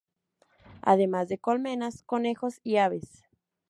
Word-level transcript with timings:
Además 0.81 1.27
de 1.27 1.37
colmenas, 1.37 2.01
conejos 2.01 2.59
y 2.63 2.77
aves. 2.77 3.27